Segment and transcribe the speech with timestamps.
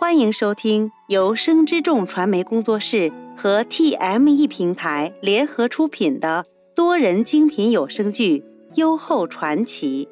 [0.00, 6.42] 欢迎收听由生之众传媒工作室和 TME 平台联合出品的
[6.74, 8.38] 多人精品有声剧
[8.76, 10.08] 《优厚传奇》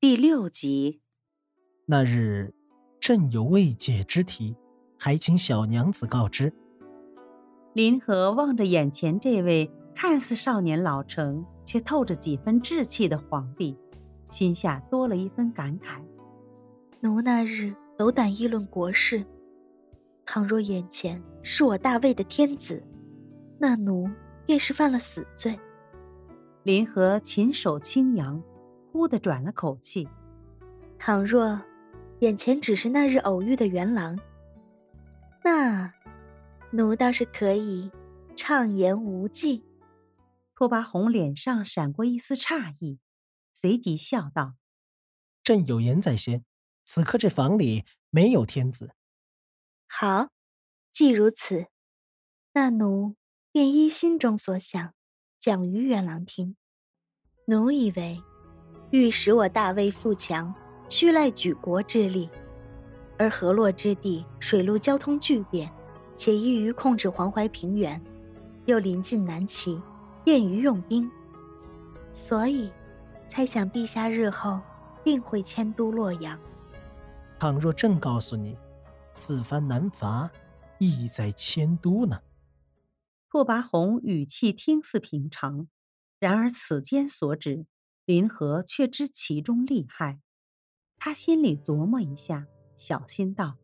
[0.00, 1.02] 第六集。
[1.84, 2.54] 那日，
[2.98, 4.56] 朕有未解之题，
[4.98, 6.54] 还请小娘子告知。
[7.74, 13.76] 林和望着眼前这位看似少年老成，却透着几分稚气的皇帝，
[14.30, 16.00] 心下多了一分感慨。
[17.02, 19.24] 奴那日斗胆议论国事，
[20.26, 22.82] 倘若眼前是我大魏的天子，
[23.58, 24.06] 那奴
[24.44, 25.58] 便是犯了死罪。
[26.62, 28.42] 林和琴手轻扬，
[28.92, 30.06] 忽地转了口气。
[30.98, 31.58] 倘若
[32.18, 34.20] 眼前只是那日偶遇的元郎，
[35.42, 35.94] 那
[36.70, 37.90] 奴倒是可以
[38.36, 39.64] 畅言无忌。
[40.54, 42.98] 拓跋宏脸上闪过一丝诧异，
[43.54, 44.56] 随即笑道
[45.42, 46.44] ：“朕有言在先。”
[46.92, 48.90] 此刻这房里没有天子。
[49.86, 50.30] 好，
[50.90, 51.68] 既如此，
[52.54, 53.14] 那奴
[53.52, 54.92] 便依心中所想，
[55.38, 56.56] 讲于元郎听。
[57.44, 58.20] 奴以为，
[58.90, 60.52] 欲使我大魏富强，
[60.88, 62.28] 需赖举国之力，
[63.16, 65.72] 而河洛之地水陆交通巨便，
[66.16, 68.02] 且易于控制黄淮平原，
[68.64, 69.80] 又临近南齐，
[70.24, 71.08] 便于用兵，
[72.10, 72.68] 所以
[73.28, 74.60] 猜想陛下日后
[75.04, 76.36] 定会迁都洛阳。
[77.40, 78.54] 倘若朕告诉你，
[79.14, 80.30] 此番南伐，
[80.76, 82.20] 意在迁都呢？
[83.30, 85.66] 拓跋宏语气听似平常，
[86.18, 87.64] 然而此间所指，
[88.04, 90.20] 林和却知其中厉害。
[90.98, 93.56] 他心里琢磨一下，小心道：“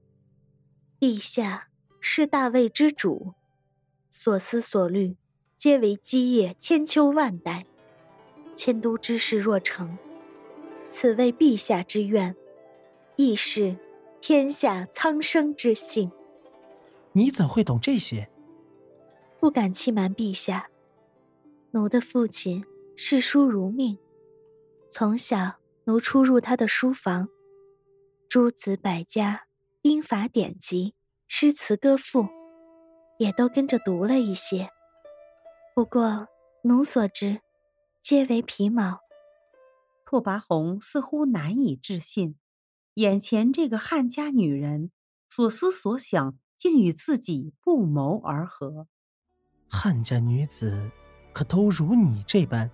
[0.98, 1.68] 陛下
[2.00, 3.34] 是大魏之主，
[4.08, 5.18] 所思所虑
[5.54, 7.66] 皆为基业千秋万代。
[8.54, 9.98] 迁都之事若成，
[10.88, 12.34] 此为陛下之愿。”
[13.16, 13.76] 亦是
[14.20, 16.10] 天下苍生之幸。
[17.12, 18.28] 你怎会懂这些？
[19.40, 20.68] 不敢欺瞒陛下，
[21.70, 23.98] 奴的父亲视书如命，
[24.88, 27.28] 从小奴出入他的书房，
[28.28, 29.46] 诸子百家、
[29.80, 30.94] 兵法典籍、
[31.26, 32.26] 诗词歌赋，
[33.18, 34.70] 也都跟着读了一些。
[35.74, 36.28] 不过
[36.62, 37.40] 奴所知，
[38.02, 39.00] 皆为皮毛。
[40.04, 42.36] 拓跋宏似乎难以置信。
[42.96, 44.90] 眼前这个汉家女人，
[45.28, 48.86] 所思所想竟与自己不谋而合。
[49.68, 50.90] 汉家女子，
[51.34, 52.70] 可都如你这般？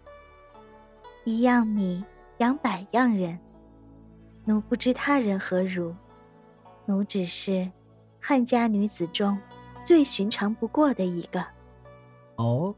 [1.24, 2.04] 一样米
[2.38, 3.36] 养百样人，
[4.44, 5.92] 奴不知他人何如，
[6.86, 7.68] 奴只是
[8.20, 9.36] 汉家女子中
[9.84, 11.44] 最寻常不过的一个。
[12.36, 12.72] 哦，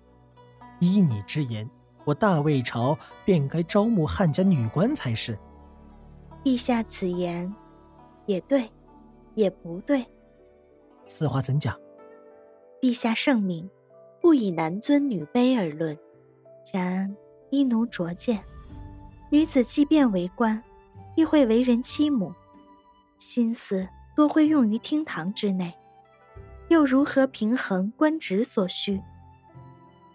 [0.81, 1.69] 依你之言，
[2.06, 5.38] 我大魏朝便该招募汉家女官才是。
[6.44, 7.53] 陛下此言，
[8.27, 8.71] 也对，
[9.34, 10.06] 也不对。
[11.06, 11.75] 此话怎讲？
[12.82, 13.71] 陛下圣明，
[14.21, 15.99] 不以男尊女卑而论。
[16.71, 17.16] 然
[17.50, 18.44] 依奴拙见，
[19.31, 20.62] 女子即便为官，
[21.16, 22.34] 亦会为人妻母，
[23.16, 25.72] 心思多会用于厅堂之内，
[26.69, 29.00] 又如何平衡官职所需？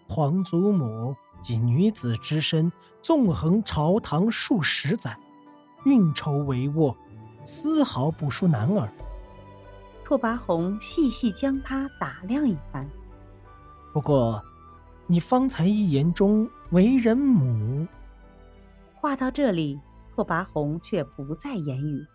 [0.08, 1.16] 皇祖母
[1.48, 2.70] 以女子之身
[3.02, 5.18] 纵横朝堂数十载。
[5.84, 6.94] 运筹帷幄，
[7.44, 8.90] 丝毫不输男儿。
[10.04, 12.88] 拓跋宏细细将他打量一番。
[13.92, 14.42] 不过，
[15.06, 17.86] 你方才一言中为人母。
[18.94, 19.80] 话到这里，
[20.14, 22.06] 拓跋宏却不再言语。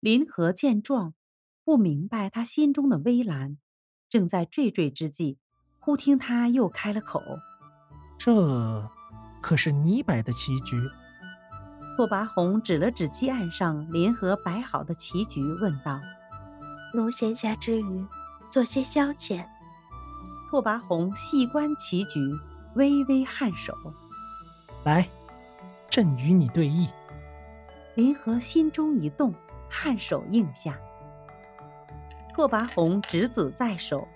[0.00, 1.14] 林和见状，
[1.64, 3.58] 不明白他心中的微澜，
[4.08, 5.38] 正在惴惴之际，
[5.80, 7.20] 忽听他又开了口
[8.18, 8.90] ：“这
[9.40, 10.90] 可是你摆的棋局？”
[11.94, 16.00] 拓跋宏指了指鸡案上林和摆好的棋局，问道
[16.94, 18.06] ：“奴闲暇之余，
[18.48, 19.44] 做些消遣。”
[20.48, 22.20] 拓跋宏细观棋局，
[22.74, 23.76] 微微颔首
[24.84, 25.06] ：“来，
[25.90, 26.88] 朕与你对弈。”
[27.94, 29.34] 林和心中一动，
[29.70, 30.74] 颔首应下。
[32.34, 34.08] 拓跋宏执子在手，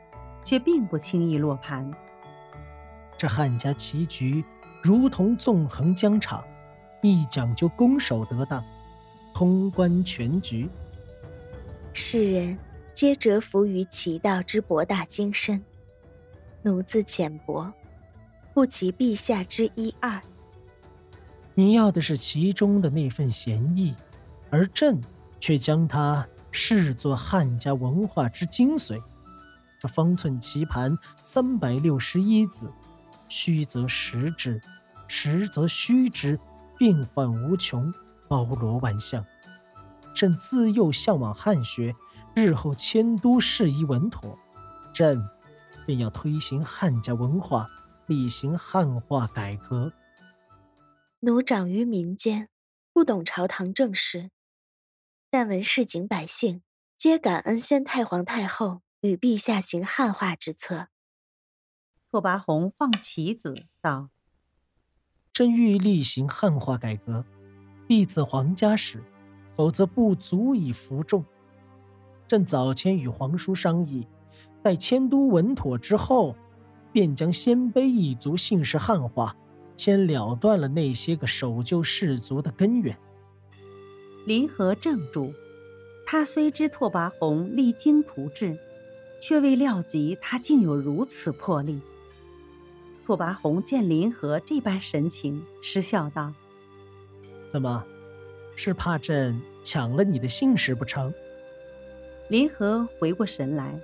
[0.43, 1.91] 却并不轻易落盘。
[3.19, 4.43] 这汉家棋局
[4.83, 6.43] 如同纵横疆场。
[7.03, 8.65] 亦讲究攻守得当，
[9.33, 10.69] 通关全局。
[11.93, 12.59] 世人
[12.93, 15.63] 皆折服于其道之博大精深，
[16.63, 17.73] 奴自浅薄，
[18.53, 20.21] 不及陛下之一二。
[21.55, 23.95] 你要的是其中的那份闲逸，
[24.51, 25.01] 而朕
[25.41, 29.01] 却将它视作汉家文化之精髓。
[29.81, 32.71] 这方寸棋盘三百六十一子，
[33.29, 34.61] 虚则实之，
[35.07, 36.39] 实则虚之。
[36.79, 37.93] 变幻无穷，
[38.29, 39.25] 包罗万象，
[40.15, 41.95] 朕自幼向往汉学，
[42.35, 44.39] 日后迁都事宜稳妥，
[44.93, 45.23] 朕
[45.87, 47.69] 便要推行汉家文化，
[48.07, 49.93] 厉行汉化改革。
[51.21, 52.49] 奴长于民间，
[52.93, 54.31] 不懂朝堂政事，
[55.31, 56.63] 但闻市井百姓
[56.97, 60.89] 皆感恩先太皇太后与陛下行汉化之策。
[62.11, 64.11] 拓跋宏放棋子道
[65.37, 67.23] ：“朕欲厉行汉化改革，
[67.87, 69.05] 必自皇家始。”
[69.53, 71.23] 否则不足以服众。
[72.27, 74.07] 朕早前与皇叔商议，
[74.63, 76.35] 待迁都稳妥之后，
[76.91, 79.37] 便将鲜卑一族姓氏汉化，
[79.77, 82.97] 先了断了那些个守旧氏族的根源。
[84.27, 85.35] 林和怔住，
[86.07, 88.59] 他虽知拓跋宏励精图治，
[89.21, 91.79] 却未料及他竟有如此魄力。
[93.07, 96.33] 拓跋宏见林和这般神情，失笑道
[97.49, 97.87] ：“怎么？”
[98.57, 101.15] 是怕朕抢了你的姓氏不成？
[102.29, 103.79] 林和回过神来，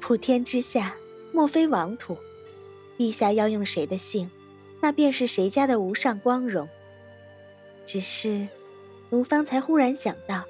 [0.00, 0.94] 普天之下
[1.30, 2.16] 莫非王土，
[2.96, 4.30] 陛下要用谁的姓，
[4.80, 6.66] 那便是谁家的无上光荣。
[7.84, 8.48] 只是，
[9.10, 10.44] 奴方才忽然想到，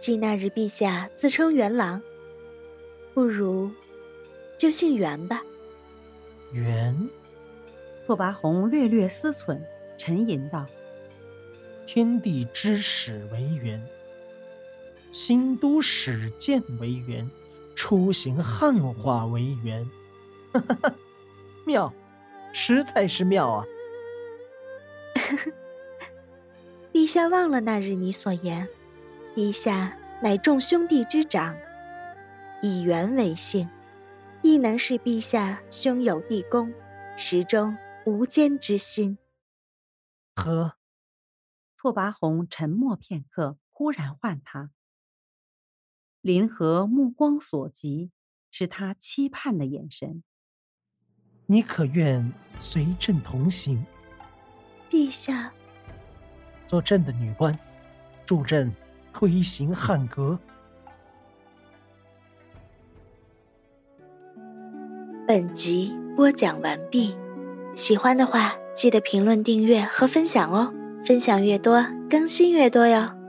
[0.00, 2.02] 既那日陛下自称元郎，
[3.14, 3.70] 不如
[4.58, 5.44] 就姓元吧。
[6.52, 7.08] 元，
[8.06, 9.60] 拓跋宏略略思忖，
[9.96, 10.66] 沉吟道。
[11.86, 13.84] 天地之始为元，
[15.10, 17.28] 新都始建为元，
[17.74, 19.88] 出行汉化为元，
[20.52, 20.94] 哈哈哈，
[21.66, 21.92] 妙，
[22.52, 23.64] 实在是妙啊！
[26.92, 28.68] 陛下忘了那日你所言，
[29.34, 31.56] 陛下乃众兄弟之长，
[32.62, 33.68] 以元为姓，
[34.42, 36.72] 亦能是陛下兄友弟恭，
[37.16, 37.76] 始终
[38.06, 39.18] 无间之心。
[40.34, 40.76] 呵。
[41.76, 44.70] 拓跋宏沉默片刻，忽然唤他。
[46.20, 48.10] 林和目光所及，
[48.50, 50.22] 是他期盼的眼神。
[51.46, 53.84] 你可愿随朕同行？
[54.90, 55.52] 陛下，
[56.66, 57.58] 做朕的女官，
[58.26, 58.74] 助朕
[59.12, 60.38] 推行汉革。
[65.32, 67.14] 本集播讲完毕，
[67.76, 70.74] 喜欢的话记得评论、订阅和分享哦。
[71.04, 73.19] 分享越多，更新越多哟。